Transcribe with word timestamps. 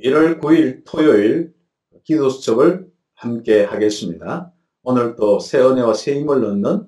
1월 0.00 0.40
9일 0.40 0.82
토요일 0.84 1.52
기도 2.02 2.28
수첩을 2.28 2.90
함께 3.14 3.62
하겠습니다. 3.62 4.52
오늘 4.82 5.14
또새 5.14 5.60
은혜와 5.60 5.94
새 5.94 6.18
힘을 6.18 6.40
넣는 6.40 6.86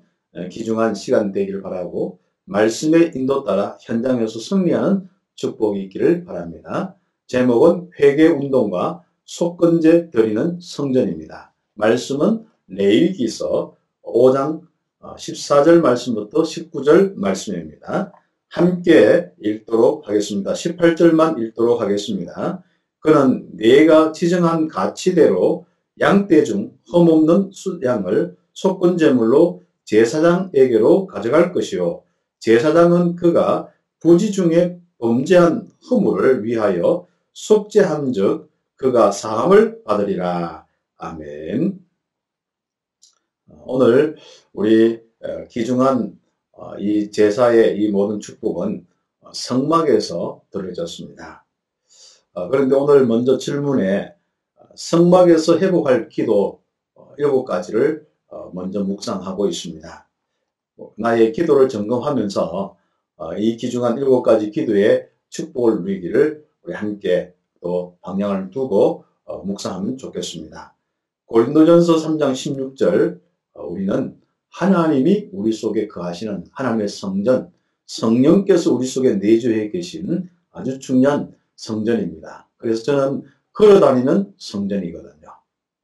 귀중한 0.51 0.95
시간 0.95 1.33
되기를 1.33 1.63
바라고 1.63 2.19
말씀의 2.45 3.13
인도 3.15 3.45
따라 3.45 3.79
현장에서 3.81 4.39
승리하는 4.39 5.09
축복이 5.35 5.83
있기를 5.85 6.25
바랍니다. 6.25 6.97
제목은 7.27 7.91
회개 7.99 8.27
운동과 8.27 9.03
속건제 9.25 10.11
드리는 10.11 10.59
성전입니다. 10.61 11.55
말씀은 11.75 12.45
레위기서 12.69 13.77
5장 14.03 14.63
14절 15.01 15.81
말씀부터 15.81 16.43
19절 16.43 17.15
말씀입니다. 17.15 18.13
함께 18.49 19.31
읽도록 19.41 20.09
하겠습니다. 20.09 20.53
18절만 20.53 21.41
읽도록 21.41 21.81
하겠습니다. 21.81 22.63
그는 23.07 23.47
내가 23.53 24.11
지정한 24.11 24.67
가치대로 24.67 25.65
양떼 26.01 26.43
중 26.43 26.77
흠없는 26.91 27.51
수양을 27.53 28.37
속건제물로 28.53 29.63
제사장에게로 29.85 31.07
가져갈 31.07 31.53
것이요. 31.53 32.03
제사장은 32.41 33.15
그가 33.15 33.69
부지 34.01 34.33
중에 34.33 34.81
범죄한 34.99 35.69
허물을 35.89 36.43
위하여 36.43 37.07
속죄한 37.33 38.13
즉 38.13 38.51
그가 38.75 39.13
사함을 39.13 39.85
받으리라. 39.85 40.67
아멘. 40.97 41.79
오늘 43.67 44.17
우리 44.53 45.01
기중한 45.49 46.19
어, 46.51 46.77
이 46.79 47.13
제사의 47.13 47.81
이 47.81 47.89
모든 47.89 48.19
축복은 48.19 48.85
성막에서 49.33 50.43
들어졌습니다. 50.51 51.46
어, 52.37 52.49
그런데 52.49 52.77
오늘 52.77 53.07
먼저 53.07 53.39
질문에 53.39 54.15
어, 54.57 54.65
성막에서 54.75 55.59
회복할 55.59 56.11
기도 56.11 56.61
어, 56.95 57.13
일곱 57.17 57.47
가지를 57.47 58.07
먼저 58.53 58.85
묵상하고 58.85 59.49
있습니다. 59.49 60.09
나의 60.99 61.33
기도를 61.33 61.69
점검하면서 61.71 62.77
이 63.39 63.57
기중한 63.57 63.97
일곱 63.97 64.23
가지 64.23 64.51
기도의 64.51 65.09
축복을 65.31 65.81
누리기를 65.81 66.45
우리 66.63 66.75
함께 66.75 67.33
또 67.63 67.97
방향을 68.03 68.51
두고 68.51 69.05
묵상하면 69.45 69.97
좋겠습니다. 69.97 70.75
고린도전서 71.27 71.97
3장 71.97 72.33
16절 72.33 73.21
우리는 73.55 74.21
하나님이 74.51 75.31
우리 75.33 75.53
속에 75.53 75.87
거하시는 75.87 76.45
하나님의 76.51 76.89
성전, 76.89 77.51
성령께서 77.87 78.75
우리 78.75 78.87
속에 78.87 79.15
내주해 79.15 79.71
계신 79.71 80.29
아주 80.51 80.79
중요한 80.79 81.33
성전입니다. 81.57 82.49
그래서 82.57 82.83
저는 82.85 83.25
걸어다니는 83.53 84.35
성전이거든요. 84.39 85.29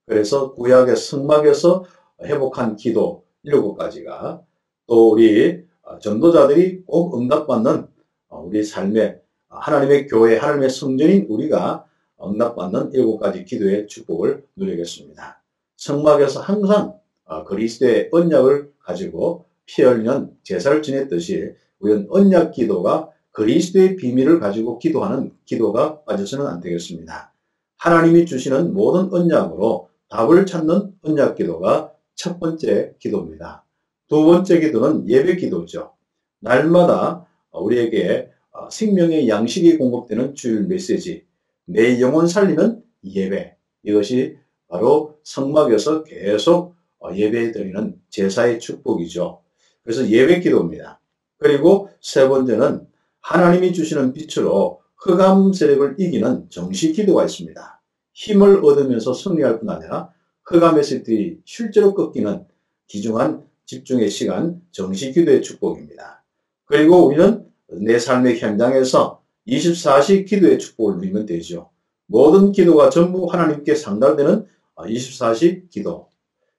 그래서 0.06 0.55
구약의 0.55 0.97
성막에서 0.97 1.84
회복한 2.23 2.77
기도 2.77 3.25
일곱 3.42 3.77
가지가 3.77 4.43
또 4.87 5.11
우리 5.11 5.65
전도자들이 6.00 6.84
꼭 6.84 7.19
응답받는 7.19 7.89
우리 8.28 8.62
삶의 8.62 9.20
하나님의 9.48 10.06
교회, 10.06 10.37
하나님의 10.37 10.70
성전인 10.70 11.27
우리가 11.28 11.87
응답받는 12.23 12.93
일곱 12.93 13.19
가지 13.19 13.45
기도의 13.45 13.87
축복을 13.89 14.45
누리겠습니다. 14.56 15.43
성막에서 15.77 16.41
항상 16.41 16.98
그리스도의 17.47 18.11
언약을 18.12 18.73
가지고 18.78 19.47
피 19.65 19.83
흘리는 19.83 20.37
제사를 20.43 20.83
지냈듯이 20.83 21.53
우리는 21.81 22.06
언약 22.11 22.53
기도가 22.53 23.11
그리스도의 23.33 23.97
비밀을 23.97 24.41
가지고 24.41 24.78
기도하는 24.78 25.33
기도가 25.44 26.02
빠져서는 26.05 26.47
안 26.47 26.61
되겠습니다. 26.61 27.33
하나님이 27.78 28.27
주시는 28.27 28.75
모든 28.75 29.12
언약으로 29.12 29.88
답을 30.08 30.47
찾는 30.47 30.92
언약 31.02 31.34
기도가 31.36 31.92
첫 32.14 32.38
번째 32.38 32.94
기도입니다. 32.98 33.64
두 34.08 34.25
번째 34.25 34.60
기도는 34.60 35.09
예배 35.09 35.37
기도죠. 35.37 35.94
날마다 36.41 37.26
우리에게 37.50 38.31
생명의 38.71 39.28
양식이 39.28 39.78
공급되는 39.78 40.34
주일 40.34 40.66
메시지, 40.66 41.25
내 41.65 42.00
영혼 42.00 42.26
살리는 42.26 42.82
예배. 43.04 43.56
이것이 43.84 44.37
바로 44.69 45.19
성막에서 45.25 46.04
계속 46.04 46.75
예배 47.15 47.53
드리는 47.53 47.98
제사의 48.10 48.60
축복이죠. 48.60 49.41
그래서 49.82 50.06
예배 50.09 50.41
기도입니다. 50.41 51.00
그리고 51.38 51.88
세 52.00 52.28
번째는 52.28 52.87
하나님이 53.22 53.72
주시는 53.72 54.12
빛으로 54.12 54.81
흑암 54.97 55.53
세력을 55.53 55.97
이기는 55.99 56.49
정시 56.50 56.93
기도가 56.93 57.25
있습니다. 57.25 57.81
힘을 58.12 58.65
얻으면서 58.65 59.15
승리할 59.15 59.59
뿐 59.59 59.71
아니라 59.71 60.10
흑암의 60.44 60.84
세력들이 60.84 61.41
실제로 61.44 61.94
꺾이는 61.94 62.44
귀중한 62.88 63.44
집중의 63.65 64.10
시간 64.10 64.60
정시 64.71 65.12
기도의 65.12 65.43
축복입니다. 65.43 66.25
그리고 66.66 67.06
우리는 67.06 67.47
내 67.69 67.99
삶의 67.99 68.38
현장에서 68.38 69.22
24시 69.47 70.27
기도의 70.27 70.59
축복을 70.59 70.97
누리면 70.97 71.27
되죠. 71.27 71.71
모든 72.06 72.53
기도가 72.53 72.91
전부 72.91 73.27
하나님께 73.27 73.75
상달되는 73.75 74.47
24시 74.77 75.71
기도. 75.71 76.09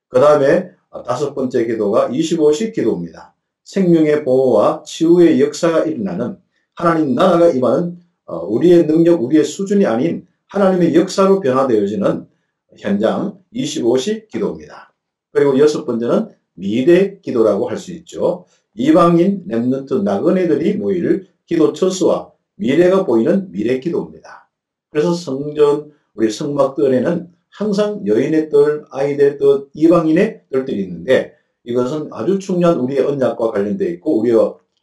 그 0.08 0.20
다음에 0.20 0.72
다섯 1.06 1.34
번째 1.34 1.66
기도가 1.66 2.10
25시 2.10 2.74
기도입니다. 2.74 3.36
생명의 3.64 4.24
보호와 4.24 4.84
치유의 4.84 5.42
역사가 5.42 5.86
일어나는 5.86 6.38
하나님 6.76 7.16
나라가 7.16 7.50
임하는 7.50 8.00
어, 8.26 8.38
우리의 8.46 8.88
능력, 8.88 9.24
우리의 9.24 9.44
수준이 9.44 9.86
아닌 9.86 10.26
하나님의 10.48 10.96
역사로 10.96 11.40
변화되어지는 11.40 12.26
현장 12.80 13.40
25시 13.54 14.28
기도입니다. 14.28 14.94
그리고 15.32 15.58
여섯 15.60 15.86
번째는 15.86 16.30
미래 16.54 17.20
기도라고 17.20 17.70
할 17.70 17.78
수 17.78 17.92
있죠. 17.94 18.46
이방인 18.76 19.46
랩런트 19.48 20.04
나그네들이 20.04 20.78
모일 20.78 21.28
기도 21.46 21.74
처수와 21.74 22.32
미래가 22.56 23.06
보이는 23.06 23.52
미래 23.52 23.80
기도입니다. 23.80 24.50
그래서 24.90 25.14
성전 25.14 25.92
우리 26.16 26.32
성막들에는 26.32 27.32
항상 27.50 28.06
여인의 28.06 28.50
뜰, 28.50 28.84
아이들 28.90 29.38
뜰, 29.38 29.68
이방인의 29.74 30.44
뜰들이 30.52 30.84
있는데 30.84 31.34
이것은 31.64 32.10
아주 32.12 32.40
중요한 32.40 32.80
우리의 32.80 33.02
언약과 33.06 33.52
관련되어 33.52 33.90
있고 33.90 34.20
우리의 34.20 34.38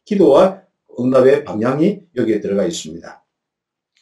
기도와 0.04 0.62
응답의 0.98 1.44
방향이 1.44 2.00
여기에 2.16 2.40
들어가 2.40 2.64
있습니다. 2.64 3.24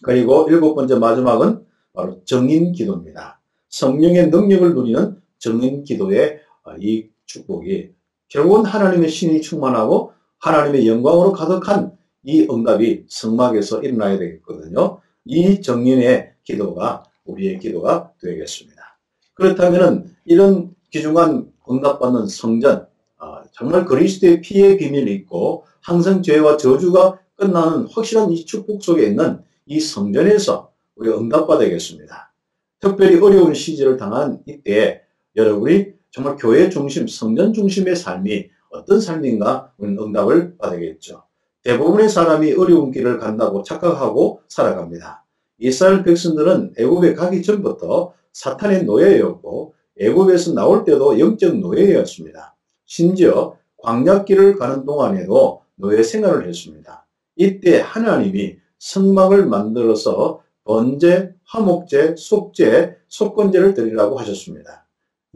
그리고 0.02 0.46
일곱 0.48 0.74
번째 0.74 0.96
마지막은 0.96 1.64
바로 1.92 2.22
정인 2.24 2.72
기도입니다. 2.72 3.40
성령의 3.68 4.28
능력을 4.28 4.74
누리는 4.74 5.20
정인 5.38 5.84
기도의 5.84 6.40
어, 6.64 6.74
이 6.78 7.08
축복이 7.26 7.90
결국은 8.28 8.64
하나님의 8.64 9.08
신이 9.08 9.40
충만하고 9.40 10.12
하나님의 10.38 10.86
영광으로 10.86 11.32
가득한 11.32 11.96
이 12.22 12.46
응답이 12.50 13.06
성막에서 13.08 13.82
일어나야 13.82 14.18
되겠거든요. 14.18 15.00
이 15.24 15.60
정인의 15.60 16.32
기도가 16.44 17.04
우리의 17.24 17.58
기도가 17.58 18.12
되겠습니다. 18.20 18.98
그렇다면 19.34 20.14
이런 20.24 20.74
귀중한 20.90 21.52
응답받는 21.70 22.26
성전, 22.26 22.87
아, 23.18 23.42
정말 23.52 23.84
그리스도의 23.84 24.40
피의 24.40 24.76
비밀이 24.76 25.12
있고 25.12 25.64
항상 25.80 26.22
죄와 26.22 26.56
저주가 26.56 27.18
끝나는 27.36 27.86
확실한 27.90 28.32
이 28.32 28.44
축복 28.44 28.82
속에 28.82 29.06
있는 29.06 29.40
이 29.66 29.80
성전에서 29.80 30.70
우리가 30.96 31.18
응답받아야겠습니다. 31.18 32.32
특별히 32.80 33.18
어려운 33.20 33.54
시절을 33.54 33.96
당한 33.96 34.40
이때 34.46 35.02
여러분이 35.36 35.86
정말 36.10 36.36
교회 36.36 36.68
중심, 36.68 37.06
성전 37.06 37.52
중심의 37.52 37.96
삶이 37.96 38.48
어떤 38.70 39.00
삶인가 39.00 39.72
우리는 39.78 40.00
응답을 40.02 40.56
받아야겠죠. 40.58 41.22
대부분의 41.62 42.08
사람이 42.08 42.52
어려운 42.54 42.90
길을 42.90 43.18
간다고 43.18 43.62
착각하고 43.62 44.42
살아갑니다. 44.48 45.24
이스라엘 45.58 46.04
백성들은 46.04 46.74
애굽에 46.78 47.14
가기 47.14 47.42
전부터 47.42 48.14
사탄의 48.32 48.84
노예였고 48.84 49.74
애굽에서 50.00 50.54
나올 50.54 50.84
때도 50.84 51.18
영적 51.18 51.58
노예였습니다. 51.58 52.54
심지어 52.88 53.56
광약길을 53.82 54.56
가는 54.56 54.84
동안에도 54.84 55.62
노예 55.76 56.02
생활을 56.02 56.48
했습니다. 56.48 57.06
이때 57.36 57.80
하나님이 57.80 58.56
성막을 58.78 59.46
만들어서 59.46 60.42
번제, 60.64 61.34
화목제, 61.44 62.16
속제, 62.16 62.96
속건제를 63.06 63.74
드리라고 63.74 64.18
하셨습니다. 64.18 64.86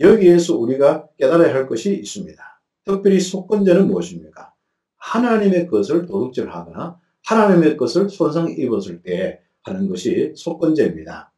여기에서 0.00 0.56
우리가 0.56 1.08
깨달아야 1.18 1.54
할 1.54 1.66
것이 1.68 1.94
있습니다. 1.94 2.42
특별히 2.84 3.20
속건제는 3.20 3.86
무엇입니까? 3.86 4.52
하나님의 4.96 5.68
것을 5.68 6.06
도둑질하거나 6.06 6.98
하나님의 7.24 7.76
것을 7.76 8.08
손상 8.08 8.50
입었을 8.50 9.02
때 9.02 9.40
하는 9.62 9.88
것이 9.88 10.32
속건제입니다. 10.34 11.32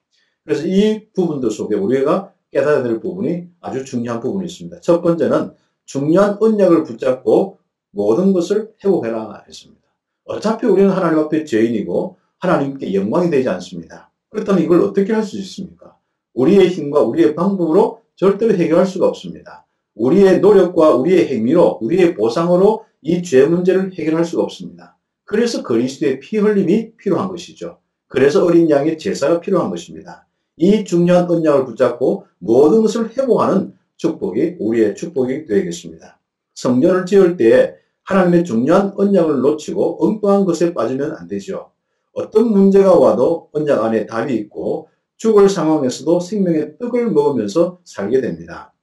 그래서 0.44 0.66
이 0.66 1.08
부분들 1.12 1.50
속에 1.50 1.74
우리가 1.74 2.32
깨달아야 2.52 2.84
될 2.84 3.00
부분이 3.00 3.48
아주 3.60 3.84
중요한 3.84 4.20
부분이 4.20 4.46
있습니다. 4.46 4.80
첫 4.80 5.02
번째는 5.02 5.52
중요한 5.86 6.36
언약을 6.40 6.84
붙잡고 6.84 7.58
모든 7.90 8.32
것을 8.32 8.72
회복해라 8.84 9.44
했습니다. 9.46 9.82
어차피 10.24 10.66
우리는 10.66 10.90
하나님 10.90 11.18
앞에 11.20 11.44
죄인이고 11.44 12.16
하나님께 12.38 12.94
영광이 12.94 13.30
되지 13.30 13.48
않습니다. 13.48 14.10
그렇다면 14.30 14.62
이걸 14.64 14.80
어떻게 14.82 15.12
할 15.12 15.22
수 15.22 15.38
있습니까? 15.38 15.96
우리의 16.34 16.68
힘과 16.68 17.02
우리의 17.02 17.34
방법으로 17.34 18.00
절대로 18.16 18.54
해결할 18.54 18.86
수가 18.86 19.06
없습니다. 19.08 19.66
우리의 19.94 20.40
노력과 20.40 20.96
우리의 20.96 21.28
행위로 21.28 21.78
우리의 21.80 22.14
보상으로 22.14 22.84
이 23.02 23.22
죄 23.22 23.46
문제를 23.46 23.92
해결할 23.92 24.24
수가 24.24 24.42
없습니다. 24.42 24.96
그래서 25.24 25.62
그리스도의 25.62 26.20
피 26.20 26.38
흘림이 26.38 26.96
필요한 26.96 27.28
것이죠. 27.28 27.78
그래서 28.08 28.44
어린 28.44 28.68
양의 28.70 28.98
제사가 28.98 29.40
필요한 29.40 29.70
것입니다. 29.70 30.26
이 30.56 30.84
중요한 30.84 31.30
언약을 31.30 31.64
붙잡고 31.66 32.26
모든 32.38 32.82
것을 32.82 33.10
회복하는 33.16 33.74
축복이 34.04 34.56
우리의 34.58 34.94
축복이 34.94 35.46
되겠습니다. 35.46 36.18
성전을 36.54 37.06
지을 37.06 37.38
때 37.38 37.76
하나님의 38.02 38.44
중요한 38.44 38.92
언약을 38.94 39.40
놓치고 39.40 40.04
엉뚱한 40.04 40.44
것에 40.44 40.74
빠지면 40.74 41.16
안 41.16 41.26
되죠. 41.26 41.70
어떤 42.12 42.50
문제가 42.50 42.94
와도 42.94 43.48
언약 43.52 43.82
안에 43.82 44.04
답이 44.04 44.34
있고 44.34 44.90
죽을 45.16 45.48
상황에서도 45.48 46.20
생명의 46.20 46.78
떡을 46.78 47.10
먹으면서 47.12 47.80
살게 47.84 48.20
됩니다. 48.20 48.74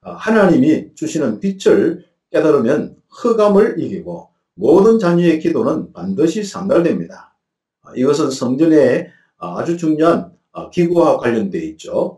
아, 0.00 0.12
하나님이 0.12 0.94
주시는 0.94 1.40
빛을 1.40 2.06
깨달으면 2.30 2.96
흑암을 3.10 3.78
이기고 3.78 4.30
모든 4.54 4.98
자녀의 4.98 5.38
기도는 5.38 5.92
반드시 5.92 6.42
상달됩니다. 6.42 7.36
아, 7.82 7.92
이것은 7.94 8.30
성전의 8.30 9.10
아주 9.36 9.76
중요한 9.76 10.32
아, 10.52 10.70
기구와 10.70 11.18
관련되어 11.18 11.60
있죠. 11.72 12.17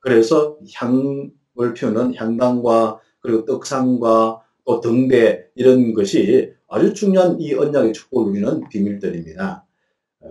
그래서 0.00 0.58
향을 0.74 1.74
피우는 1.74 2.14
향당과 2.14 3.00
그리고 3.20 3.44
떡상과 3.44 4.40
또 4.64 4.80
등대 4.80 5.46
이런 5.54 5.94
것이 5.94 6.52
아주 6.68 6.94
중요한 6.94 7.40
이 7.40 7.52
언약의 7.54 7.92
축복을 7.92 8.32
누리는 8.32 8.68
비밀들입니다. 8.68 9.66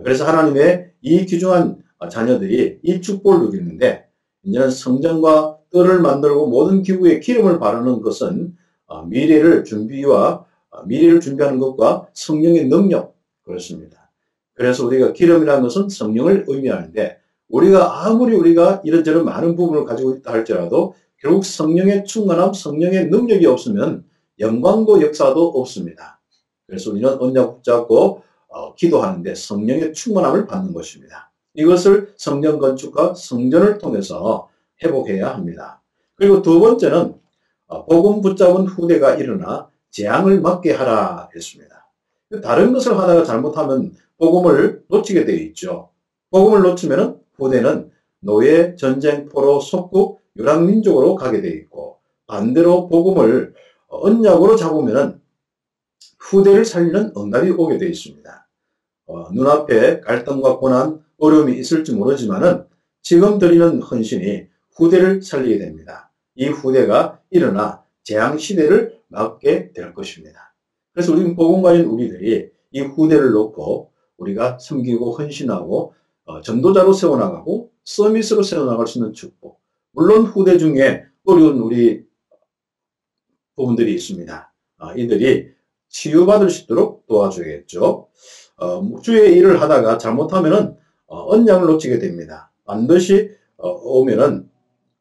그래서 0.02 0.26
하나님의 0.26 0.92
이 1.02 1.26
귀중한 1.26 1.82
자녀들이 2.10 2.78
이 2.82 3.00
축복을 3.00 3.46
누리는데 3.46 4.06
이제는 4.42 4.70
성전과 4.70 5.58
뜰을 5.70 6.00
만들고 6.00 6.48
모든 6.48 6.82
기구에 6.82 7.20
기름을 7.20 7.58
바르는 7.58 8.00
것은 8.00 8.56
어, 8.86 9.04
미래를 9.04 9.64
준비와 9.64 10.44
어, 10.70 10.82
미래를 10.84 11.20
준비하는 11.20 11.58
것과 11.60 12.08
성령의 12.12 12.66
능력 12.66 13.16
그렇습니다. 13.44 14.10
그래서 14.54 14.86
우리가 14.86 15.12
기름이라는 15.12 15.62
것은 15.62 15.88
성령을 15.88 16.44
의미하는데 16.48 17.19
우리가 17.50 18.06
아무리 18.06 18.34
우리가 18.34 18.80
이런저런 18.84 19.24
많은 19.24 19.56
부분을 19.56 19.84
가지고 19.84 20.14
있다 20.14 20.32
할지라도 20.32 20.94
결국 21.18 21.44
성령의 21.44 22.04
충만함, 22.04 22.54
성령의 22.54 23.08
능력이 23.08 23.46
없으면 23.46 24.04
영광도 24.38 25.02
역사도 25.02 25.48
없습니다. 25.48 26.20
그래서 26.66 26.90
우리는 26.90 27.20
언약 27.20 27.56
붙잡고 27.56 28.22
어, 28.48 28.74
기도하는데 28.74 29.34
성령의 29.34 29.92
충만함을 29.92 30.46
받는 30.46 30.72
것입니다. 30.72 31.30
이것을 31.54 32.14
성령 32.16 32.58
건축과 32.58 33.14
성전을 33.14 33.78
통해서 33.78 34.48
회복해야 34.82 35.34
합니다. 35.34 35.82
그리고 36.14 36.42
두 36.42 36.58
번째는 36.60 37.14
어, 37.66 37.84
복음 37.84 38.20
붙잡은 38.22 38.66
후대가 38.66 39.14
일어나 39.14 39.68
재앙을 39.90 40.40
막게 40.40 40.72
하라 40.72 41.28
했습니다. 41.34 41.88
다른 42.42 42.72
것을 42.72 42.96
하다가 42.96 43.24
잘못하면 43.24 43.92
복음을 44.18 44.84
놓치게 44.88 45.24
되어 45.24 45.36
있죠. 45.36 45.90
복음을 46.30 46.62
놓치면 46.62 47.19
후대는 47.40 47.90
노예, 48.20 48.76
전쟁, 48.76 49.28
포로, 49.28 49.60
속국, 49.60 50.20
유랑민족으로 50.36 51.14
가게 51.14 51.40
되어 51.40 51.50
있고 51.52 51.98
반대로 52.26 52.88
복음을 52.88 53.54
언약으로 53.88 54.56
잡으면 54.56 55.20
후대를 56.18 56.64
살리는 56.64 57.12
응답이 57.16 57.50
오게 57.50 57.78
되어 57.78 57.88
있습니다. 57.88 58.48
어, 59.06 59.30
눈앞에 59.32 60.00
갈등과 60.00 60.58
고난, 60.58 61.02
어려움이 61.18 61.58
있을지 61.58 61.94
모르지만은 61.94 62.64
지금 63.02 63.38
드리는 63.38 63.80
헌신이 63.82 64.46
후대를 64.74 65.22
살리게 65.22 65.58
됩니다. 65.58 66.12
이 66.36 66.46
후대가 66.46 67.20
일어나 67.30 67.82
재앙 68.04 68.38
시대를 68.38 69.00
막게 69.08 69.72
될 69.72 69.92
것입니다. 69.92 70.54
그래서 70.92 71.12
우리 71.12 71.34
복음가인 71.34 71.84
우리들이 71.86 72.50
이 72.72 72.80
후대를 72.80 73.32
놓고 73.32 73.90
우리가 74.16 74.58
섬기고 74.58 75.12
헌신하고 75.12 75.94
어, 76.30 76.40
전도자로 76.42 76.92
세워나가고 76.92 77.72
서밋으로 77.82 78.44
세워나갈 78.44 78.86
수 78.86 78.98
있는 78.98 79.12
축복. 79.12 79.60
물론 79.90 80.24
후대 80.24 80.58
중에 80.58 81.02
어려운 81.24 81.58
우리 81.58 82.04
부분들이 83.56 83.94
있습니다. 83.94 84.52
어, 84.78 84.92
이들이 84.94 85.48
치유받을 85.88 86.48
수 86.50 86.64
있도록 86.64 87.04
도와줘야겠죠. 87.08 88.08
어, 88.58 89.00
주의 89.02 89.36
일을 89.36 89.60
하다가 89.60 89.98
잘못하면은 89.98 90.76
어, 91.06 91.34
언약을 91.34 91.66
놓치게 91.66 91.98
됩니다. 91.98 92.52
반드시 92.64 93.30
어, 93.56 93.68
오면은 93.68 94.48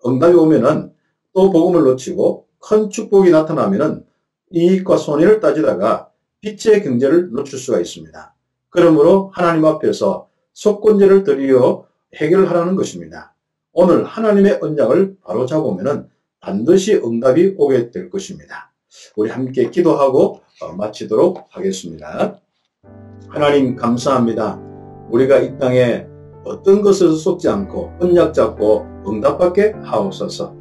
응답이 0.04 0.36
오면은 0.36 0.92
또 1.34 1.52
복음을 1.52 1.84
놓치고 1.84 2.48
큰 2.58 2.90
축복이 2.90 3.30
나타나면은 3.30 4.04
이익과 4.52 4.98
손해를 4.98 5.40
따지다가 5.40 6.10
빛의 6.42 6.84
경제를 6.84 7.32
놓칠 7.34 7.60
수가 7.60 7.80
있습니다. 7.80 8.36
그러므로 8.72 9.30
하나님 9.36 9.66
앞에서 9.66 10.29
속건제를 10.60 11.24
드리어 11.24 11.86
해결하라는 12.16 12.76
것입니다. 12.76 13.34
오늘 13.72 14.04
하나님의 14.04 14.60
언약을 14.62 15.16
바로 15.24 15.46
잡으면은 15.46 16.10
반드시 16.42 16.96
응답이 16.96 17.56
오게 17.58 17.92
될 17.92 18.10
것입니다. 18.10 18.74
우리 19.16 19.30
함께 19.30 19.70
기도하고 19.70 20.42
어, 20.62 20.74
마치도록 20.74 21.46
하겠습니다. 21.50 22.42
하나님 23.30 23.78
감사합니다. 23.78 24.60
우리가 25.10 25.40
이 25.40 25.58
땅에 25.58 26.06
어떤 26.44 26.82
것에서 26.82 27.14
속지 27.14 27.48
않고 27.48 27.94
언약 28.02 28.34
잡고 28.34 28.86
응답받게 29.08 29.76
하옵소서. 29.82 30.56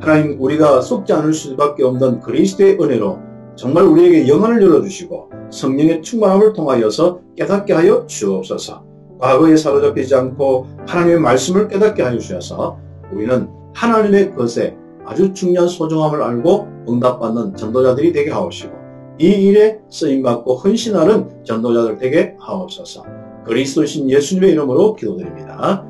하나님 0.00 0.40
우리가 0.42 0.82
속지 0.82 1.12
않을 1.14 1.32
수밖에 1.32 1.84
없는 1.84 2.20
그리스도의 2.20 2.78
은혜로 2.78 3.18
정말 3.56 3.84
우리에게 3.84 4.28
영안을 4.28 4.60
열어주시고 4.60 5.30
성령의 5.50 6.02
충만함을 6.02 6.52
통하여서 6.52 7.22
깨닫게 7.34 7.72
하여 7.72 8.04
주옵소서. 8.04 8.87
과거에 9.18 9.56
사로잡히지 9.56 10.14
않고 10.14 10.66
하나님의 10.86 11.20
말씀을 11.20 11.68
깨닫게 11.68 12.02
하여 12.02 12.18
주셔서 12.18 12.78
우리는 13.12 13.48
하나님의 13.74 14.34
것에 14.34 14.76
아주 15.04 15.32
중요한 15.32 15.68
소중함을 15.68 16.22
알고 16.22 16.68
응답받는 16.88 17.56
전도자들이 17.56 18.12
되게 18.12 18.30
하옵시고 18.30 18.76
이 19.18 19.26
일에 19.26 19.80
쓰임받고 19.90 20.56
헌신하는 20.56 21.44
전도자들 21.44 21.98
되게 21.98 22.36
하옵소서 22.38 23.04
그리스도신 23.44 24.10
예수님의 24.10 24.50
이름으로 24.52 24.94
기도드립니다. 24.94 25.87